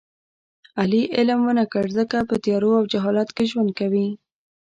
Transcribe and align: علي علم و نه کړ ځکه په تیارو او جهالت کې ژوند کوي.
علي 0.81 1.01
علم 1.15 1.39
و 1.45 1.49
نه 1.59 1.65
کړ 1.73 1.85
ځکه 1.99 2.17
په 2.29 2.35
تیارو 2.43 2.71
او 2.79 2.83
جهالت 2.93 3.29
کې 3.35 3.49
ژوند 3.51 3.71
کوي. 3.79 4.07